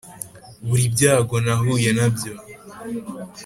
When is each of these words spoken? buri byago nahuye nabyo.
buri 0.67 0.85
byago 0.93 1.35
nahuye 1.45 1.89
nabyo. 1.97 2.31